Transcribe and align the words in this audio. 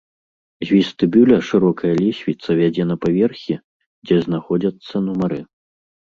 З 0.61 0.67
вестыбюля 0.75 1.35
шырокая 1.49 1.91
лесвіца 2.03 2.55
вядзе 2.61 2.83
на 2.91 2.95
паверхі, 3.03 3.55
дзе 4.09 4.17
знаходзяцца 4.25 4.95
нумары. 5.09 5.39